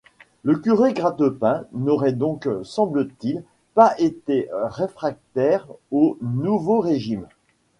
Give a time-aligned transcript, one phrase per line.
[0.41, 3.43] Le curé Grattepain n'aurait donc, semble-t-il,
[3.75, 7.27] pas été réfractaire au nouveau régime.